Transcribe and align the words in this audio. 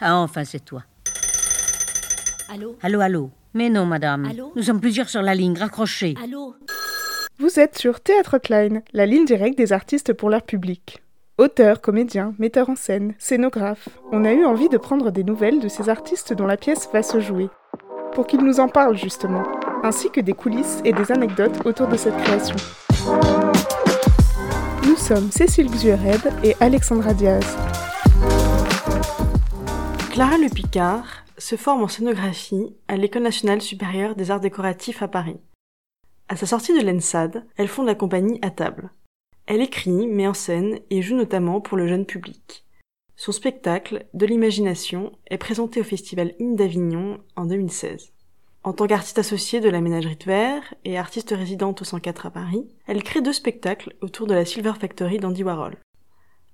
Ah, 0.00 0.16
enfin, 0.16 0.44
c'est 0.44 0.64
toi. 0.64 0.82
Allô? 2.48 2.76
Allô, 2.82 3.00
allô 3.00 3.30
Mais 3.54 3.68
non, 3.68 3.84
madame. 3.84 4.24
Allô? 4.24 4.52
Nous 4.56 4.62
sommes 4.62 4.80
plusieurs 4.80 5.08
sur 5.08 5.20
la 5.22 5.34
ligne, 5.34 5.58
raccrochez. 5.58 6.14
Allô? 6.22 6.54
Vous 7.38 7.60
êtes 7.60 7.78
sur 7.78 8.00
Théâtre 8.00 8.38
Klein, 8.38 8.80
la 8.92 9.06
ligne 9.06 9.24
directe 9.24 9.58
des 9.58 9.72
artistes 9.72 10.12
pour 10.12 10.30
leur 10.30 10.42
public. 10.42 11.02
Auteurs, 11.38 11.80
comédiens, 11.80 12.34
metteurs 12.38 12.68
en 12.68 12.76
scène, 12.76 13.14
scénographes, 13.18 13.88
on 14.12 14.24
a 14.24 14.32
eu 14.32 14.44
envie 14.44 14.68
de 14.68 14.76
prendre 14.76 15.10
des 15.10 15.24
nouvelles 15.24 15.60
de 15.60 15.68
ces 15.68 15.88
artistes 15.88 16.34
dont 16.34 16.46
la 16.46 16.56
pièce 16.58 16.88
va 16.92 17.02
se 17.02 17.20
jouer. 17.20 17.48
Pour 18.12 18.26
qu'ils 18.26 18.44
nous 18.44 18.60
en 18.60 18.68
parlent 18.68 18.98
justement, 18.98 19.44
ainsi 19.82 20.10
que 20.10 20.20
des 20.20 20.34
coulisses 20.34 20.80
et 20.84 20.92
des 20.92 21.12
anecdotes 21.12 21.64
autour 21.64 21.88
de 21.88 21.96
cette 21.96 22.16
création. 22.18 22.56
Nous 24.86 24.96
sommes 24.96 25.30
Cécile 25.30 25.70
Xuered 25.70 26.32
et 26.44 26.56
Alexandra 26.60 27.14
Diaz. 27.14 27.56
Clara 30.20 30.36
Le 30.36 30.50
Picard 30.50 31.24
se 31.38 31.56
forme 31.56 31.82
en 31.82 31.88
scénographie 31.88 32.76
à 32.88 32.98
l'École 32.98 33.22
nationale 33.22 33.62
supérieure 33.62 34.14
des 34.14 34.30
arts 34.30 34.40
décoratifs 34.40 35.00
à 35.00 35.08
Paris. 35.08 35.40
À 36.28 36.36
sa 36.36 36.44
sortie 36.44 36.78
de 36.78 36.86
l'ENSAD, 36.86 37.46
elle 37.56 37.68
fonde 37.68 37.86
la 37.86 37.94
compagnie 37.94 38.38
À 38.42 38.50
table. 38.50 38.90
Elle 39.46 39.62
écrit, 39.62 40.06
met 40.06 40.26
en 40.26 40.34
scène 40.34 40.80
et 40.90 41.00
joue 41.00 41.16
notamment 41.16 41.62
pour 41.62 41.78
le 41.78 41.86
jeune 41.86 42.04
public. 42.04 42.66
Son 43.16 43.32
spectacle, 43.32 44.04
De 44.12 44.26
l'imagination, 44.26 45.12
est 45.30 45.38
présenté 45.38 45.80
au 45.80 45.84
festival 45.84 46.34
In 46.38 46.52
d'Avignon 46.52 47.20
en 47.36 47.46
2016. 47.46 48.12
En 48.62 48.74
tant 48.74 48.86
qu'artiste 48.86 49.20
associée 49.20 49.60
de 49.60 49.70
la 49.70 49.80
Ménagerie 49.80 50.16
de 50.16 50.24
Verre 50.24 50.74
et 50.84 50.98
artiste 50.98 51.30
résidente 51.30 51.80
au 51.80 51.86
104 51.86 52.26
à 52.26 52.30
Paris, 52.30 52.68
elle 52.86 53.02
crée 53.02 53.22
deux 53.22 53.32
spectacles 53.32 53.96
autour 54.02 54.26
de 54.26 54.34
la 54.34 54.44
Silver 54.44 54.74
Factory 54.78 55.16
d'Andy 55.16 55.44
Warhol. 55.44 55.78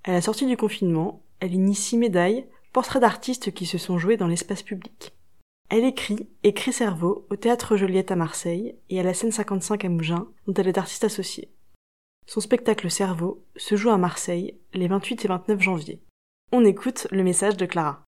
À 0.04 0.12
la 0.12 0.20
sortie 0.20 0.46
du 0.46 0.56
confinement, 0.56 1.24
elle 1.40 1.52
initie 1.52 1.98
Médaille, 1.98 2.46
portrait 2.76 3.00
d'artistes 3.00 3.54
qui 3.54 3.64
se 3.64 3.78
sont 3.78 3.96
joués 3.96 4.18
dans 4.18 4.26
l'espace 4.26 4.62
public. 4.62 5.14
Elle 5.70 5.86
écrit 5.86 6.28
et 6.42 6.52
crée 6.52 6.72
Cerveau 6.72 7.26
au 7.30 7.36
Théâtre 7.36 7.78
Joliette 7.78 8.10
à 8.10 8.16
Marseille 8.16 8.76
et 8.90 9.00
à 9.00 9.02
la 9.02 9.14
scène 9.14 9.32
55 9.32 9.86
à 9.86 9.88
Mougins, 9.88 10.26
dont 10.46 10.52
elle 10.52 10.68
est 10.68 10.76
artiste 10.76 11.04
associée. 11.04 11.48
Son 12.26 12.42
spectacle 12.42 12.90
Cerveau 12.90 13.42
se 13.56 13.76
joue 13.76 13.88
à 13.88 13.96
Marseille 13.96 14.58
les 14.74 14.88
28 14.88 15.24
et 15.24 15.28
29 15.28 15.58
janvier. 15.58 16.02
On 16.52 16.66
écoute 16.66 17.06
le 17.10 17.24
message 17.24 17.56
de 17.56 17.64
Clara. 17.64 18.04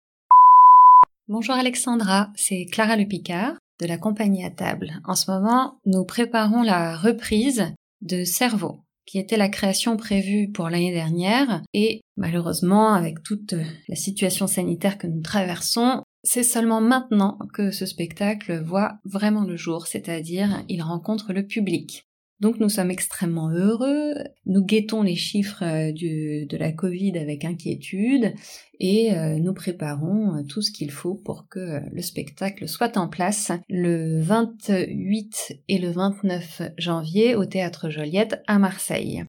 Bonjour 1.27 1.55
Alexandra, 1.55 2.29
c'est 2.37 2.63
Clara 2.71 2.95
Le 2.95 3.05
Picard 3.05 3.55
de 3.81 3.85
la 3.85 3.97
compagnie 3.97 4.45
à 4.45 4.49
table. 4.49 5.01
En 5.03 5.15
ce 5.15 5.29
moment, 5.29 5.77
nous 5.85 6.05
préparons 6.05 6.61
la 6.61 6.95
reprise 6.95 7.73
de 8.01 8.23
Cerveau, 8.23 8.79
qui 9.05 9.19
était 9.19 9.37
la 9.37 9.49
création 9.49 9.97
prévue 9.97 10.51
pour 10.51 10.69
l'année 10.69 10.93
dernière 10.93 11.61
et 11.73 12.01
malheureusement 12.17 12.93
avec 12.93 13.23
toute 13.23 13.55
la 13.87 13.95
situation 13.95 14.47
sanitaire 14.47 14.97
que 14.97 15.07
nous 15.07 15.21
traversons, 15.21 16.03
c'est 16.23 16.43
seulement 16.43 16.81
maintenant 16.81 17.37
que 17.53 17.71
ce 17.71 17.85
spectacle 17.85 18.61
voit 18.63 18.99
vraiment 19.03 19.43
le 19.43 19.57
jour, 19.57 19.87
c'est-à-dire 19.87 20.63
il 20.69 20.81
rencontre 20.81 21.33
le 21.33 21.45
public. 21.45 22.07
Donc 22.43 22.59
nous 22.59 22.67
sommes 22.67 22.91
extrêmement 22.91 23.49
heureux, 23.51 24.15
nous 24.45 24.65
guettons 24.65 25.01
les 25.01 25.15
chiffres 25.15 25.63
euh, 25.63 25.93
de 25.93 26.57
la 26.57 26.73
Covid 26.73 27.17
avec 27.17 27.45
inquiétude 27.45 28.33
et 28.81 29.13
euh, 29.13 29.37
nous 29.37 29.53
préparons 29.53 30.35
euh, 30.35 30.43
tout 30.43 30.61
ce 30.61 30.73
qu'il 30.73 30.91
faut 30.91 31.15
pour 31.15 31.47
que 31.47 31.79
le 31.89 32.01
spectacle 32.01 32.67
soit 32.67 32.97
en 32.97 33.07
place 33.07 33.53
le 33.69 34.19
28 34.19 35.53
et 35.69 35.77
le 35.77 35.89
29 35.91 36.63
janvier 36.77 37.35
au 37.35 37.45
Théâtre 37.45 37.89
Joliette 37.89 38.43
à 38.45 38.59
Marseille. 38.59 39.23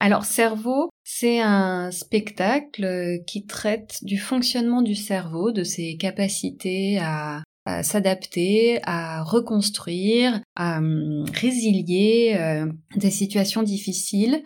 Alors 0.00 0.24
Cerveau, 0.24 0.90
c'est 1.04 1.40
un 1.40 1.92
spectacle 1.92 3.20
qui 3.24 3.46
traite 3.46 4.00
du 4.02 4.18
fonctionnement 4.18 4.82
du 4.82 4.96
cerveau, 4.96 5.52
de 5.52 5.62
ses 5.62 5.96
capacités 5.96 6.98
à 6.98 7.44
à 7.64 7.82
s'adapter, 7.82 8.80
à 8.84 9.22
reconstruire, 9.22 10.40
à 10.56 10.78
hum, 10.78 11.24
résilier 11.34 12.36
euh, 12.38 12.66
des 12.96 13.10
situations 13.10 13.62
difficiles. 13.62 14.42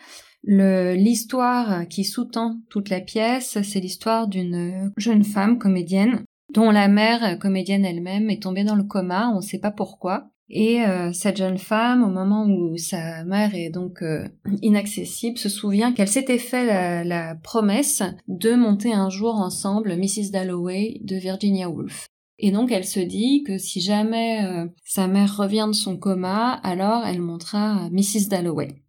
L'histoire 0.48 1.88
qui 1.88 2.04
sous-tend 2.04 2.60
toute 2.70 2.88
la 2.88 3.00
pièce, 3.00 3.60
c'est 3.62 3.80
l'histoire 3.80 4.28
d'une 4.28 4.92
jeune 4.96 5.24
femme 5.24 5.58
comédienne 5.58 6.22
dont 6.54 6.70
la 6.70 6.88
mère 6.88 7.38
comédienne 7.38 7.84
elle-même 7.84 8.30
est 8.30 8.42
tombée 8.42 8.64
dans 8.64 8.76
le 8.76 8.84
coma, 8.84 9.30
on 9.30 9.36
ne 9.36 9.40
sait 9.40 9.58
pas 9.58 9.70
pourquoi. 9.70 10.28
Et 10.48 10.82
euh, 10.82 11.12
cette 11.12 11.38
jeune 11.38 11.58
femme, 11.58 12.04
au 12.04 12.08
moment 12.08 12.46
où 12.46 12.76
sa 12.76 13.24
mère 13.24 13.54
est 13.54 13.70
donc 13.70 14.02
euh, 14.02 14.28
inaccessible, 14.62 15.38
se 15.38 15.48
souvient 15.48 15.92
qu'elle 15.92 16.08
s'était 16.08 16.38
fait 16.38 16.64
la, 16.64 17.02
la, 17.02 17.34
promesse 17.34 18.04
de 18.28 18.54
monter 18.54 18.92
un 18.92 19.10
jour 19.10 19.34
ensemble 19.34 19.96
Mrs. 19.96 20.30
Dalloway 20.30 21.00
de 21.02 21.16
Virginia 21.16 21.68
Woolf. 21.68 22.06
Et 22.38 22.50
donc 22.50 22.70
elle 22.70 22.84
se 22.86 23.00
dit 23.00 23.42
que 23.44 23.58
si 23.58 23.80
jamais 23.80 24.44
euh, 24.44 24.66
sa 24.84 25.06
mère 25.06 25.36
revient 25.36 25.66
de 25.68 25.74
son 25.74 25.96
coma, 25.96 26.52
alors 26.52 27.04
elle 27.06 27.22
montera 27.22 27.88
Mrs. 27.90 28.28
Dalloway. 28.28 28.85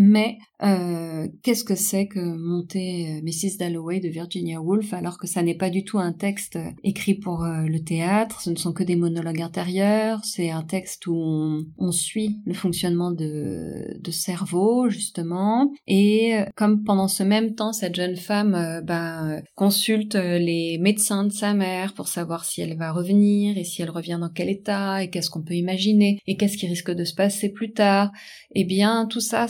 Mais 0.00 0.38
euh, 0.62 1.26
qu'est-ce 1.42 1.64
que 1.64 1.74
c'est 1.74 2.06
que 2.06 2.20
monter 2.20 3.18
euh, 3.18 3.22
Mrs. 3.22 3.58
Dalloway 3.58 3.98
de 3.98 4.08
Virginia 4.08 4.60
Woolf 4.60 4.92
alors 4.92 5.18
que 5.18 5.26
ça 5.26 5.42
n'est 5.42 5.56
pas 5.56 5.70
du 5.70 5.84
tout 5.84 5.98
un 5.98 6.12
texte 6.12 6.54
euh, 6.54 6.70
écrit 6.84 7.14
pour 7.14 7.44
le 7.44 7.78
théâtre, 7.78 8.40
ce 8.40 8.50
ne 8.50 8.56
sont 8.56 8.72
que 8.72 8.84
des 8.84 8.94
monologues 8.94 9.42
intérieurs, 9.42 10.20
c'est 10.24 10.50
un 10.50 10.62
texte 10.62 11.06
où 11.08 11.64
on, 11.78 11.90
suit 11.90 12.38
le 12.44 12.54
fonctionnement 12.54 13.10
de, 13.10 13.98
de, 13.98 14.10
cerveau 14.10 14.88
justement 14.88 15.72
et 15.86 16.36
comme 16.54 16.84
pendant 16.84 17.08
ce 17.08 17.22
même 17.22 17.54
temps 17.54 17.72
cette 17.72 17.96
jeune 17.96 18.16
femme 18.16 18.82
ben, 18.84 19.42
consulte 19.54 20.14
les 20.14 20.78
médecins 20.78 21.24
de 21.24 21.32
sa 21.32 21.54
mère 21.54 21.94
pour 21.94 22.08
savoir 22.08 22.44
si 22.44 22.60
elle 22.60 22.76
va 22.76 22.92
revenir 22.92 23.56
et 23.56 23.64
si 23.64 23.82
elle 23.82 23.90
revient 23.90 24.18
dans 24.20 24.28
quel 24.28 24.48
état 24.48 25.02
et 25.02 25.10
qu'est-ce 25.10 25.30
qu'on 25.30 25.42
peut 25.42 25.54
imaginer 25.54 26.20
et 26.26 26.36
qu'est-ce 26.36 26.58
qui 26.58 26.66
risque 26.66 26.90
de 26.92 27.04
se 27.04 27.14
passer 27.14 27.48
plus 27.48 27.72
tard, 27.72 28.12
eh 28.54 28.64
bien 28.64 29.06
tout 29.06 29.20
ça 29.20 29.48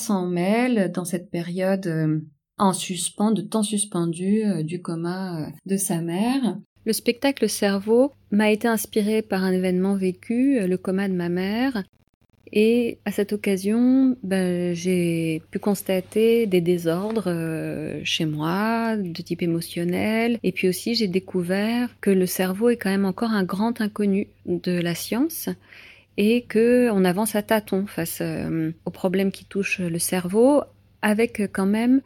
dans 0.89 1.05
cette 1.05 1.31
période 1.31 1.87
euh, 1.87 2.21
en 2.59 2.73
suspens, 2.73 3.33
de 3.33 3.43
temps 3.43 3.63
suspendu 3.63 4.45
euh, 4.45 4.63
du 4.63 4.81
coma 4.83 5.41
euh, 5.41 5.47
de 5.67 5.77
sa 5.77 6.01
mère. 6.01 6.59
Le 6.85 6.93
spectacle 6.93 7.49
Cerveau 7.49 8.13
m'a 8.31 8.51
été 8.51 8.67
inspiré 8.69 9.23
par 9.23 9.45
un 9.45 9.53
événement 9.53 9.95
vécu, 9.95 10.59
le 10.67 10.77
coma 10.79 11.09
de 11.09 11.15
ma 11.15 11.29
mère, 11.29 11.83
et 12.51 12.99
à 13.05 13.13
cette 13.13 13.35
occasion, 13.35 14.17
ben, 14.23 14.75
j'ai 14.75 15.43
pu 15.51 15.59
constater 15.59 16.47
des 16.47 16.63
désordres 16.63 17.31
chez 18.05 18.25
moi, 18.25 18.97
de 18.97 19.21
type 19.21 19.43
émotionnel. 19.43 20.39
Et 20.43 20.51
puis 20.51 20.67
aussi, 20.67 20.95
j'ai 20.95 21.09
découvert 21.09 21.91
que 22.01 22.11
le 22.11 22.25
cerveau 22.25 22.71
est 22.71 22.79
quand 22.79 22.89
même 22.89 23.05
encore 23.05 23.33
un 23.33 23.45
grand 23.45 23.83
inconnu 23.83 24.29
de 24.47 24.81
la 24.81 24.95
science 24.95 25.51
et 26.19 26.43
que 26.43 26.91
on 26.91 27.05
avance 27.05 27.37
à 27.37 27.43
tâtons 27.43 27.87
face 27.87 28.19
euh, 28.21 28.73
aux 28.85 28.91
problèmes 28.91 29.31
qui 29.31 29.45
touchent 29.47 29.79
le 29.79 30.01
cerveau, 30.01 30.63
avec 31.01 31.41
quand 31.53 31.65
même 31.65 32.03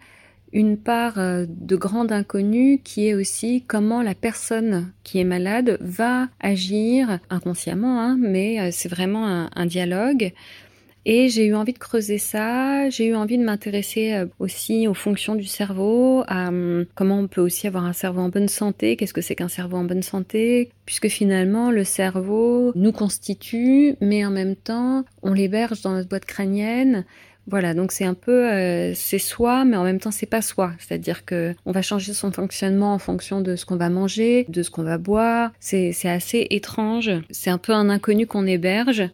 une 0.53 0.77
part 0.77 1.19
euh, 1.19 1.47
de 1.49 1.77
grande 1.77 2.13
inconnue 2.13 2.79
qui 2.85 3.09
est 3.09 3.15
aussi 3.15 3.65
comment 3.67 4.03
la 4.03 4.15
personne 4.15 4.93
qui 5.03 5.19
est 5.19 5.25
malade 5.25 5.79
va 5.81 6.29
agir 6.41 7.21
inconsciemment, 7.31 8.03
hein, 8.03 8.19
mais 8.21 8.61
euh, 8.61 8.69
c'est 8.71 8.91
vraiment 8.91 9.49
un 9.55 9.67
dialogue 9.67 10.33
et 11.05 11.29
j'ai 11.29 11.47
eu 11.47 11.55
envie 11.55 11.73
de 11.73 11.79
creuser 11.79 12.19
ça, 12.19 12.89
j'ai 12.91 13.07
eu 13.07 13.15
envie 13.15 13.39
de 13.39 13.45
m'intéresser 13.45 14.15
euh, 14.15 14.27
aussi 14.39 14.87
aux 14.87 14.95
fonctions 14.95 15.35
du 15.35 15.47
cerveau, 15.47 16.23
à 16.29 16.49
hum, 16.49 16.87
comment 16.95 17.19
on 17.19 17.29
peut 17.29 17.41
aussi 17.41 17.67
avoir 17.67 17.85
un 17.85 17.93
cerveau 17.93 18.21
en 18.21 18.29
bonne 18.29 18.49
santé, 18.49 18.97
qu'est-ce 18.97 19.15
que 19.15 19.21
c'est 19.21 19.35
qu'un 19.35 19.49
cerveau 19.49 19.77
en 19.77 19.85
bonne 19.85 20.03
santé, 20.03 20.71
puisque 20.87 21.09
finalement 21.09 21.71
le 21.71 21.85
cerveau 21.85 22.73
nous 22.75 22.93
constitue, 22.93 23.97
mais 24.01 24.25
en 24.25 24.31
même 24.31 24.57
temps 24.57 25.05
on 25.23 25.33
l'héberge 25.33 25.83
dans 25.83 25.93
notre 25.93 26.09
boîte 26.09 26.25
crânienne. 26.25 27.05
Voilà, 27.49 27.75
donc 27.75 27.91
c'est 27.91 28.05
un 28.05 28.15
peu 28.15 28.53
euh, 28.53 28.95
c'est 28.95 29.19
soi, 29.19 29.65
mais 29.65 29.77
en 29.77 29.83
même 29.83 29.99
temps 29.99 30.13
c'est 30.13 30.27
pas 30.27 30.43
soi. 30.43 30.73
C'est-à-dire 30.79 31.25
que 31.25 31.55
on 31.67 31.73
va 31.73 31.83
changer 31.83 32.13
son 32.15 32.31
fonctionnement 32.31 32.95
en 32.95 32.99
fonction 32.99 33.41
de 33.41 33.57
ce 33.57 33.67
qu'on 33.67 33.77
va 33.77 33.91
manger, 33.91 34.47
de 34.49 34.63
ce 34.63 34.71
qu'on 34.71 34.85
va 34.85 34.99
boire. 34.99 35.51
C'est 35.59 35.93
assez 36.05 36.47
étrange. 36.51 37.11
C'est 37.31 37.51
un 37.51 37.59
peu 37.59 37.73
un 37.73 37.91
inconnu 37.91 38.29
qu'on 38.29 38.47
héberge 38.47 39.11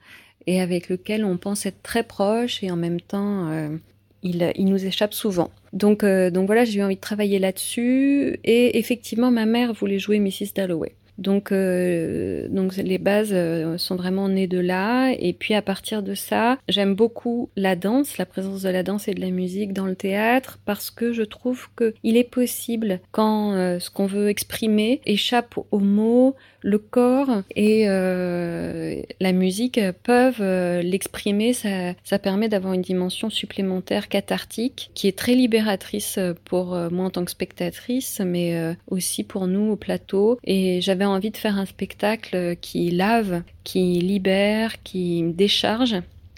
et 0.46 0.60
avec 0.60 0.88
lequel 0.88 1.24
on 1.24 1.36
pense 1.36 1.66
être 1.66 1.82
très 1.82 2.02
proche 2.02 2.62
et 2.62 2.70
en 2.70 2.76
même 2.76 3.00
temps 3.00 3.50
euh, 3.50 3.76
il, 4.22 4.52
il, 4.56 4.66
nous 4.66 4.84
échappe 4.84 5.14
souvent. 5.14 5.50
Donc, 5.72 6.02
euh, 6.02 6.30
donc 6.30 6.46
voilà, 6.46 6.64
j'ai 6.64 6.80
eu 6.80 6.82
envie 6.82 6.96
de 6.96 7.00
travailler 7.00 7.38
là-dessus 7.38 8.38
et 8.44 8.78
effectivement 8.78 9.30
ma 9.30 9.46
mère 9.46 9.72
voulait 9.72 9.98
jouer 9.98 10.18
Mrs. 10.18 10.52
Dalloway. 10.54 10.94
Donc, 11.18 11.50
euh, 11.50 12.46
donc 12.48 12.76
les 12.76 12.98
bases 12.98 13.32
euh, 13.32 13.76
sont 13.76 13.96
vraiment 13.96 14.28
nées 14.28 14.46
de 14.46 14.58
là. 14.58 15.10
Et 15.18 15.32
puis 15.32 15.54
à 15.54 15.62
partir 15.62 16.02
de 16.02 16.14
ça, 16.14 16.58
j'aime 16.68 16.94
beaucoup 16.94 17.50
la 17.56 17.76
danse, 17.76 18.18
la 18.18 18.26
présence 18.26 18.62
de 18.62 18.70
la 18.70 18.84
danse 18.84 19.08
et 19.08 19.14
de 19.14 19.20
la 19.20 19.30
musique 19.30 19.72
dans 19.72 19.86
le 19.86 19.96
théâtre, 19.96 20.58
parce 20.64 20.90
que 20.90 21.12
je 21.12 21.22
trouve 21.22 21.68
que 21.74 21.94
il 22.04 22.16
est 22.16 22.30
possible 22.30 23.00
quand 23.10 23.52
euh, 23.52 23.78
ce 23.80 23.90
qu'on 23.90 24.06
veut 24.06 24.28
exprimer 24.28 25.00
échappe 25.04 25.58
aux 25.70 25.80
mots, 25.80 26.36
le 26.62 26.78
corps 26.78 27.42
et 27.54 27.86
la 27.86 29.32
musique 29.32 29.80
peuvent 30.02 30.42
l'exprimer. 30.82 31.52
Ça, 31.52 31.94
ça 32.02 32.18
permet 32.18 32.48
d'avoir 32.48 32.74
une 32.74 32.82
dimension 32.82 33.30
supplémentaire 33.30 34.08
cathartique 34.08 34.90
qui 34.94 35.06
est 35.06 35.16
très 35.16 35.34
libératrice 35.34 36.18
pour 36.44 36.76
moi 36.90 37.06
en 37.06 37.10
tant 37.10 37.24
que 37.24 37.30
spectatrice, 37.30 38.20
mais 38.24 38.74
aussi 38.88 39.22
pour 39.22 39.46
nous 39.46 39.70
au 39.70 39.76
plateau. 39.76 40.38
Et 40.42 40.80
j'avais 40.80 41.04
envie 41.08 41.30
de 41.30 41.36
faire 41.36 41.58
un 41.58 41.66
spectacle 41.66 42.56
qui 42.60 42.90
lave, 42.90 43.42
qui 43.64 44.00
libère, 44.00 44.82
qui 44.82 45.22
décharge. 45.22 45.96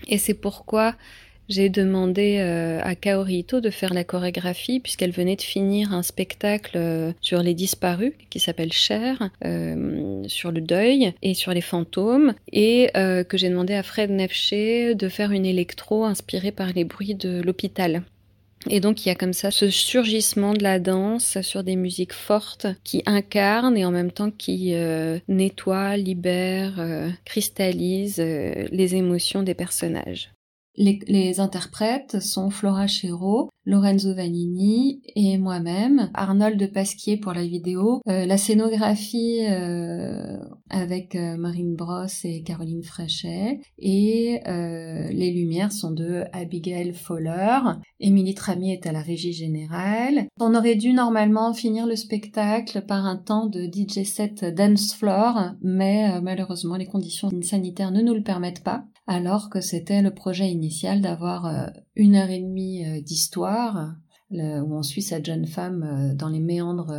Et 0.08 0.18
c'est 0.18 0.34
pourquoi 0.34 0.94
j'ai 1.50 1.68
demandé 1.68 2.36
euh, 2.38 2.78
à 2.82 2.94
Kaori 2.94 3.38
Ito 3.38 3.60
de 3.60 3.70
faire 3.70 3.92
la 3.92 4.04
chorégraphie 4.04 4.78
puisqu'elle 4.78 5.10
venait 5.10 5.34
de 5.34 5.42
finir 5.42 5.92
un 5.92 6.04
spectacle 6.04 6.76
euh, 6.76 7.12
sur 7.20 7.42
les 7.42 7.54
disparus 7.54 8.12
qui 8.30 8.38
s'appelle 8.38 8.72
Cher, 8.72 9.30
euh, 9.44 10.22
sur 10.28 10.52
le 10.52 10.60
deuil 10.60 11.12
et 11.22 11.34
sur 11.34 11.52
les 11.52 11.60
fantômes 11.60 12.34
et 12.52 12.90
que 12.94 13.36
j'ai 13.36 13.48
demandé 13.48 13.74
à 13.74 13.82
Fred 13.82 14.10
Nefché 14.10 14.94
de 14.94 15.08
faire 15.08 15.32
une 15.32 15.44
électro 15.44 16.04
inspirée 16.04 16.52
par 16.52 16.68
les 16.68 16.84
bruits 16.84 17.16
de 17.16 17.42
l'hôpital. 17.42 18.02
Et 18.68 18.80
donc 18.80 19.04
il 19.04 19.08
y 19.08 19.12
a 19.12 19.14
comme 19.14 19.32
ça 19.32 19.50
ce 19.50 19.70
surgissement 19.70 20.52
de 20.52 20.62
la 20.62 20.78
danse 20.78 21.40
sur 21.40 21.64
des 21.64 21.76
musiques 21.76 22.12
fortes 22.12 22.66
qui 22.84 23.02
incarnent 23.06 23.76
et 23.76 23.86
en 23.86 23.90
même 23.90 24.12
temps 24.12 24.30
qui 24.30 24.74
euh, 24.74 25.18
nettoient, 25.28 25.96
libèrent, 25.96 26.78
euh, 26.78 27.08
cristallisent 27.24 28.20
euh, 28.20 28.68
les 28.70 28.96
émotions 28.96 29.42
des 29.42 29.54
personnages. 29.54 30.30
Les, 30.82 31.40
interprètes 31.40 32.20
sont 32.20 32.48
Flora 32.48 32.86
Chéreau, 32.86 33.50
Lorenzo 33.66 34.14
Vanini 34.14 35.02
et 35.14 35.36
moi-même, 35.36 36.10
Arnold 36.14 36.72
Pasquier 36.72 37.18
pour 37.18 37.34
la 37.34 37.44
vidéo, 37.46 38.00
euh, 38.08 38.24
la 38.24 38.38
scénographie 38.38 39.40
euh, 39.46 40.38
avec 40.70 41.16
euh, 41.16 41.36
Marine 41.36 41.76
Brosse 41.76 42.24
et 42.24 42.42
Caroline 42.42 42.82
Fréchet 42.82 43.60
et 43.78 44.40
les 44.46 45.32
lumières 45.32 45.72
sont 45.72 45.90
de 45.90 46.24
Abigail 46.32 46.94
Fowler. 46.94 47.58
Émilie 47.98 48.34
Tramy 48.34 48.72
est 48.72 48.86
à 48.86 48.92
la 48.92 49.02
régie 49.02 49.34
générale. 49.34 50.28
On 50.40 50.54
aurait 50.54 50.76
dû 50.76 50.94
normalement 50.94 51.52
finir 51.52 51.86
le 51.86 51.96
spectacle 51.96 52.82
par 52.86 53.04
un 53.04 53.16
temps 53.16 53.46
de 53.46 53.64
DJ 53.64 54.04
set 54.04 54.44
dance 54.44 54.94
floor, 54.94 55.52
mais 55.60 56.20
malheureusement 56.22 56.76
les 56.76 56.86
conditions 56.86 57.28
sanitaires 57.42 57.92
ne 57.92 58.00
nous 58.00 58.14
le 58.14 58.22
permettent 58.22 58.64
pas 58.64 58.84
alors 59.10 59.50
que 59.50 59.60
c'était 59.60 60.02
le 60.02 60.14
projet 60.14 60.52
initial 60.52 61.00
d'avoir 61.00 61.44
euh, 61.46 61.66
une 61.96 62.14
heure 62.14 62.30
et 62.30 62.38
demie 62.38 62.86
euh, 62.86 63.00
d'histoire 63.00 63.96
où 64.30 64.76
on 64.76 64.84
suit 64.84 65.02
cette 65.02 65.26
jeune 65.26 65.46
femme 65.46 65.82
euh, 65.82 66.14
dans 66.14 66.28
les 66.28 66.38
méandres 66.38 66.94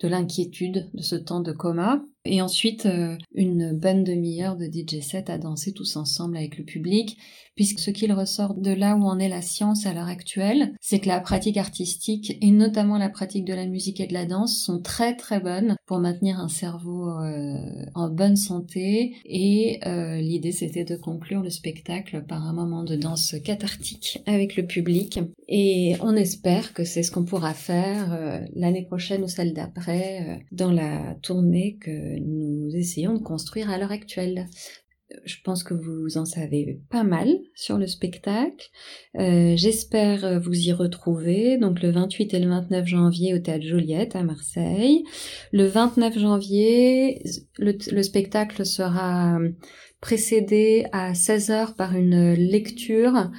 de 0.00 0.08
l'inquiétude 0.08 0.90
de 0.94 1.02
ce 1.02 1.16
temps 1.16 1.40
de 1.40 1.52
coma. 1.52 2.02
Et 2.24 2.42
ensuite, 2.42 2.88
une 3.34 3.72
bonne 3.72 4.02
demi-heure 4.02 4.56
de 4.56 4.66
DJ 4.66 5.00
set 5.00 5.30
à 5.30 5.38
danser 5.38 5.72
tous 5.72 5.94
ensemble 5.94 6.36
avec 6.36 6.58
le 6.58 6.64
public, 6.64 7.16
puisque 7.56 7.80
ce 7.80 7.90
qu'il 7.90 8.12
ressort 8.12 8.54
de 8.54 8.70
là 8.70 8.96
où 8.96 9.04
en 9.04 9.18
est 9.18 9.30
la 9.30 9.42
science 9.42 9.86
à 9.86 9.94
l'heure 9.94 10.08
actuelle, 10.08 10.74
c'est 10.80 11.00
que 11.00 11.08
la 11.08 11.20
pratique 11.20 11.56
artistique, 11.56 12.36
et 12.40 12.50
notamment 12.50 12.98
la 12.98 13.08
pratique 13.08 13.46
de 13.46 13.54
la 13.54 13.66
musique 13.66 13.98
et 13.98 14.06
de 14.06 14.12
la 14.12 14.26
danse, 14.26 14.62
sont 14.62 14.80
très 14.80 15.16
très 15.16 15.40
bonnes 15.40 15.76
pour 15.86 15.98
maintenir 15.98 16.38
un 16.38 16.48
cerveau 16.48 17.08
euh, 17.08 17.56
en 17.94 18.10
bonne 18.10 18.36
santé. 18.36 19.16
Et 19.24 19.80
euh, 19.86 20.16
l'idée, 20.16 20.52
c'était 20.52 20.84
de 20.84 20.96
conclure 20.96 21.42
le 21.42 21.50
spectacle 21.50 22.24
par 22.28 22.46
un 22.46 22.52
moment 22.52 22.84
de 22.84 22.94
danse 22.94 23.34
cathartique 23.42 24.20
avec 24.26 24.56
le 24.56 24.66
public. 24.66 25.18
Et 25.48 25.94
on 26.02 26.14
espère 26.14 26.74
que 26.74 26.84
c'est 26.84 27.02
ce 27.02 27.10
qu'on 27.10 27.24
pourra 27.24 27.54
faire 27.54 28.12
euh, 28.12 28.40
l'année 28.54 28.84
prochaine 28.84 29.24
ou 29.24 29.28
celle 29.28 29.54
dans 30.52 30.72
la 30.72 31.16
tournée 31.22 31.76
que 31.80 32.18
nous 32.20 32.74
essayons 32.74 33.14
de 33.14 33.22
construire 33.22 33.70
à 33.70 33.78
l'heure 33.78 33.92
actuelle. 33.92 34.46
Je 35.24 35.36
pense 35.44 35.62
que 35.62 35.72
vous 35.72 36.18
en 36.18 36.24
savez 36.24 36.80
pas 36.90 37.04
mal 37.04 37.28
sur 37.54 37.78
le 37.78 37.86
spectacle. 37.86 38.70
Euh, 39.16 39.54
J'espère 39.56 40.40
vous 40.40 40.68
y 40.68 40.72
retrouver. 40.72 41.58
Donc 41.58 41.80
le 41.80 41.92
28 41.92 42.34
et 42.34 42.40
le 42.40 42.48
29 42.48 42.86
janvier 42.86 43.34
au 43.34 43.38
Théâtre 43.38 43.64
Joliette 43.64 44.16
à 44.16 44.24
Marseille. 44.24 45.04
Le 45.52 45.66
29 45.66 46.18
janvier, 46.18 47.22
le 47.58 48.02
spectacle 48.02 48.66
sera 48.66 49.38
précédé 50.00 50.86
à 50.92 51.12
16h 51.12 51.74
par 51.74 51.96
une 51.96 52.32
lecture 52.34 53.30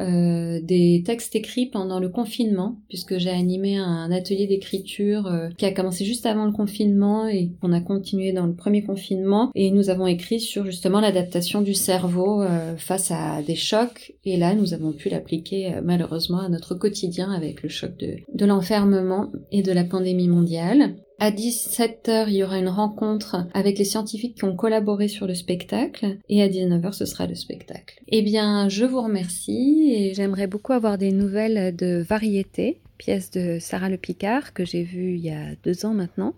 euh, 0.00 0.60
des 0.62 1.02
textes 1.06 1.34
écrits 1.36 1.66
pendant 1.66 2.00
le 2.00 2.10
confinement, 2.10 2.76
puisque 2.88 3.16
j'ai 3.16 3.30
animé 3.30 3.76
un 3.78 4.10
atelier 4.12 4.46
d'écriture 4.46 5.26
euh, 5.26 5.48
qui 5.56 5.64
a 5.64 5.72
commencé 5.72 6.04
juste 6.04 6.26
avant 6.26 6.44
le 6.44 6.52
confinement 6.52 7.26
et 7.26 7.50
qu'on 7.60 7.72
a 7.72 7.80
continué 7.80 8.32
dans 8.32 8.46
le 8.46 8.54
premier 8.54 8.82
confinement. 8.82 9.50
Et 9.54 9.70
nous 9.70 9.88
avons 9.88 10.06
écrit 10.06 10.40
sur 10.40 10.66
justement 10.66 11.00
l'adaptation 11.00 11.62
du 11.62 11.72
cerveau 11.72 12.42
euh, 12.42 12.76
face 12.76 13.10
à 13.10 13.40
des 13.40 13.54
chocs. 13.54 14.12
Et 14.24 14.36
là, 14.36 14.54
nous 14.54 14.74
avons 14.74 14.92
pu 14.92 15.08
l'appliquer 15.08 15.76
malheureusement 15.82 16.40
à 16.40 16.48
notre 16.50 16.74
quotidien 16.74 17.30
avec 17.32 17.62
le 17.62 17.70
choc 17.70 17.92
de 17.96 18.46
l'enfermement 18.46 19.32
et 19.50 19.62
de 19.62 19.72
la 19.72 19.84
pandémie 19.84 20.28
mondiale. 20.28 20.96
À 21.18 21.30
17h, 21.30 22.26
il 22.28 22.34
y 22.34 22.44
aura 22.44 22.58
une 22.58 22.68
rencontre 22.68 23.46
avec 23.54 23.78
les 23.78 23.84
scientifiques 23.84 24.36
qui 24.36 24.44
ont 24.44 24.54
collaboré 24.54 25.08
sur 25.08 25.26
le 25.26 25.34
spectacle. 25.34 26.18
Et 26.28 26.42
à 26.42 26.48
19h, 26.48 26.92
ce 26.92 27.06
sera 27.06 27.26
le 27.26 27.34
spectacle. 27.34 28.00
Eh 28.08 28.20
bien, 28.20 28.68
je 28.68 28.84
vous 28.84 29.00
remercie 29.00 29.94
et 29.94 30.14
j'aimerais 30.14 30.46
beaucoup 30.46 30.74
avoir 30.74 30.98
des 30.98 31.12
nouvelles 31.12 31.74
de 31.74 32.04
Variété, 32.06 32.80
pièce 32.98 33.30
de 33.30 33.58
Sarah 33.58 33.88
Le 33.88 33.96
Picard 33.96 34.52
que 34.52 34.64
j'ai 34.64 34.82
vue 34.82 35.14
il 35.14 35.24
y 35.24 35.30
a 35.30 35.54
deux 35.64 35.86
ans 35.86 35.94
maintenant 35.94 36.34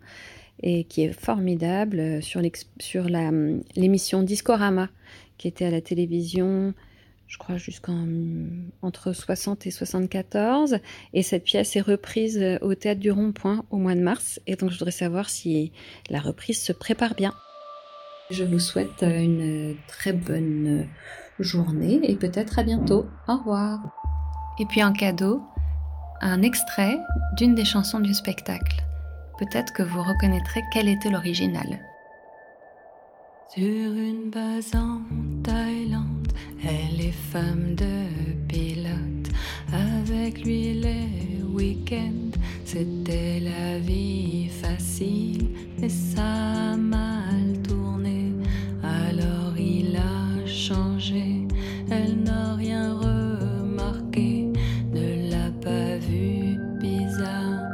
et 0.62 0.84
qui 0.84 1.02
est 1.02 1.12
formidable 1.12 2.22
sur 2.22 2.40
l'émission 3.76 4.22
Discorama 4.22 4.90
qui 5.38 5.48
était 5.48 5.64
à 5.64 5.70
la 5.70 5.80
télévision 5.80 6.74
je 7.28 7.36
crois 7.36 7.58
jusqu'en 7.58 8.06
entre 8.82 9.12
60 9.12 9.66
et 9.66 9.70
74 9.70 10.78
et 11.12 11.22
cette 11.22 11.44
pièce 11.44 11.76
est 11.76 11.80
reprise 11.80 12.42
au 12.62 12.74
théâtre 12.74 13.00
du 13.00 13.10
Rond-Point 13.10 13.64
au 13.70 13.76
mois 13.76 13.94
de 13.94 14.00
mars 14.00 14.40
et 14.46 14.56
donc 14.56 14.70
je 14.70 14.78
voudrais 14.78 14.90
savoir 14.90 15.28
si 15.28 15.72
la 16.08 16.20
reprise 16.20 16.60
se 16.60 16.72
prépare 16.72 17.14
bien. 17.14 17.34
Je 18.30 18.44
vous 18.44 18.58
souhaite 18.58 19.02
une 19.02 19.76
très 19.86 20.12
bonne 20.12 20.86
journée 21.38 22.00
et 22.02 22.16
peut-être 22.16 22.58
à 22.58 22.62
bientôt. 22.62 23.06
Au 23.26 23.36
revoir. 23.36 23.80
Et 24.58 24.66
puis 24.66 24.82
en 24.82 24.92
cadeau, 24.92 25.42
un 26.20 26.42
extrait 26.42 26.98
d'une 27.36 27.54
des 27.54 27.64
chansons 27.64 28.00
du 28.00 28.12
spectacle. 28.12 28.82
Peut-être 29.38 29.72
que 29.72 29.82
vous 29.82 30.02
reconnaîtrez 30.02 30.62
quelle 30.72 30.88
était 30.88 31.10
l'original. 31.10 31.78
Sur 33.54 33.62
une 33.62 34.30
base 34.30 34.74
en 34.74 35.00
Thaïlande, 35.42 35.67
elle 36.64 37.00
est 37.00 37.20
femme 37.32 37.74
de 37.74 38.06
pilote. 38.48 39.28
Avec 39.72 40.44
lui 40.44 40.74
les 40.74 41.42
week-ends, 41.52 42.38
c'était 42.64 43.40
la 43.40 43.78
vie 43.78 44.48
facile, 44.48 45.48
mais 45.78 45.88
ça 45.88 46.72
a 46.72 46.76
mal 46.76 47.60
tourné. 47.66 48.32
Alors 48.82 49.56
il 49.58 49.96
a 49.96 50.46
changé, 50.46 51.46
elle 51.90 52.22
n'a 52.22 52.54
rien 52.54 52.94
remarqué, 52.94 54.48
ne 54.92 55.30
l'a 55.30 55.50
pas 55.62 55.96
vu 55.98 56.58
bizarre. 56.80 57.68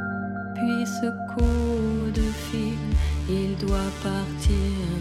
Puis 0.55 0.85
ce 0.85 1.07
coup 1.33 2.11
de 2.13 2.27
fil, 2.45 2.79
il 3.29 3.55
doit 3.65 3.91
partir 4.03 4.55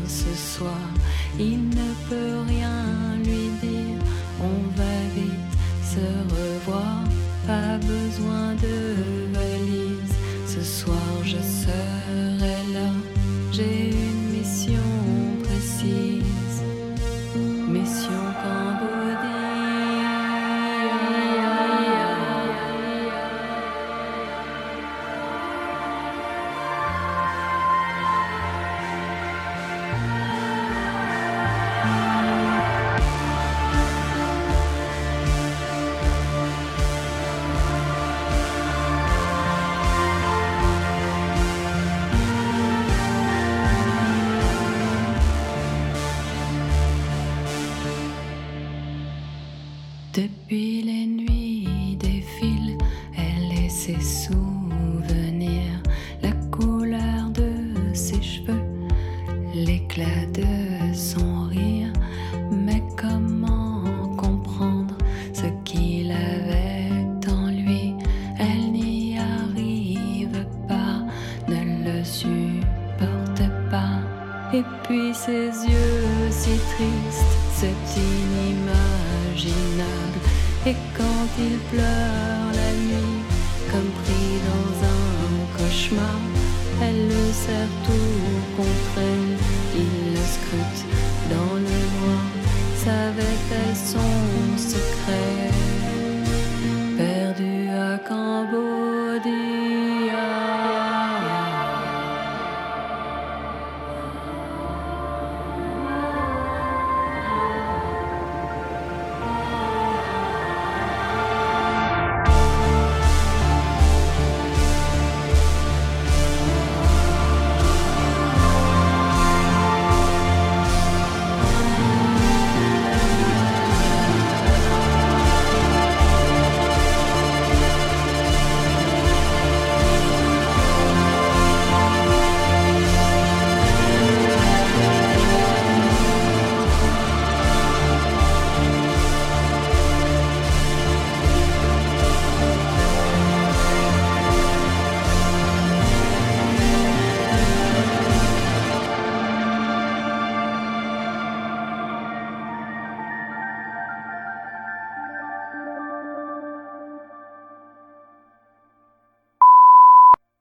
ce 0.07 0.33
soir. 0.35 0.89
Il 1.39 1.69
ne 1.69 1.89
peut 2.09 2.41
rien 2.49 2.84
Depuis 50.17 50.81
les 50.83 51.07
nuits 51.07 51.97
défilent, 51.99 52.79
elle 53.17 53.65
et 53.65 53.69
ses 53.69 54.01
souvenirs, 54.01 55.83
la 56.23 56.31
couleur 56.57 57.31
de 57.31 57.51
ses 57.95 58.23
cheveux, 58.23 58.63
l'éclat 59.57 60.27
de 60.33 60.95
son 60.95 61.49
rire. 61.49 61.93
Mais 62.53 62.81
comment 62.97 63.83
comprendre 64.17 64.97
ce 65.33 65.47
qu'il 65.65 66.13
avait 66.13 66.93
en 67.29 67.49
lui? 67.49 67.95
Elle 68.39 68.71
n'y 68.71 69.19
arrive 69.19 70.47
pas, 70.69 71.03
ne 71.49 71.91
le 71.91 72.05
supporte 72.05 73.43
pas. 73.69 73.99
Et 74.57 74.63
puis 74.85 75.13
ses 75.13 75.49
yeux 75.67 76.31
si 76.31 76.51
tristes, 76.51 77.37
c'est 77.53 78.01
inimaginable. 78.01 78.74
Et 80.67 80.77
quand 80.97 81.29
il 81.39 81.59
pleure 81.71 82.49
la 82.55 82.71
nuit, 82.87 83.19
comme 83.71 83.91
pris 84.01 84.39
dans 84.49 84.77
un 84.87 85.35
cauchemar, 85.57 86.21
elle 86.81 87.09
le 87.09 87.33
serre 87.33 87.75
tout 87.85 88.57
contre 88.57 88.95
elle, 88.97 89.37
il 89.77 90.15
le 90.15 90.25
scrute 90.35 90.83
dans 91.31 91.55
le 91.57 91.81
noir, 91.97 92.25
savait-elle 92.85 93.77
son 93.77 94.04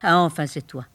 Ah, 0.03 0.19
enfin, 0.19 0.45
c'est 0.47 0.67
toi. 0.67 0.85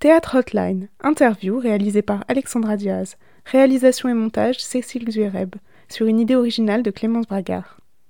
Théâtre 0.00 0.38
Hotline, 0.38 0.88
interview 1.00 1.60
réalisée 1.60 2.02
par 2.02 2.24
Alexandra 2.26 2.76
Diaz. 2.76 3.16
Réalisation 3.44 4.08
et 4.08 4.14
montage 4.14 4.58
Cécile 4.58 5.08
Zuereb, 5.08 5.54
sur 5.88 6.06
une 6.06 6.18
idée 6.18 6.34
originale 6.34 6.82
de 6.82 6.90
Clémence 6.90 7.28
Bragard. 7.28 7.78